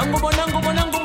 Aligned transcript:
Angubona, 0.00 0.42
angubona, 0.44 0.80
angubona. 0.82 0.99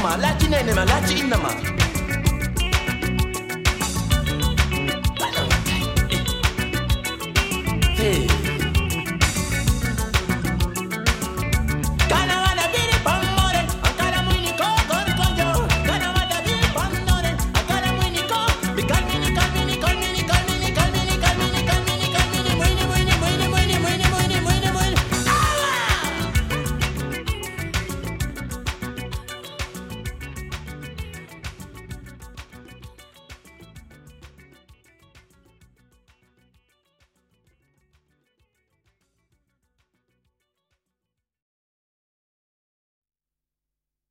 Lati, 0.00 0.16
lati 0.16 0.48
bamma, 0.48 0.84
lati 0.84 1.14
nene 1.28 1.89